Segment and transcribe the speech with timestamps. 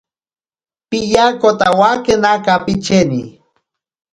[0.89, 3.21] Piyakotawakena kapicheni.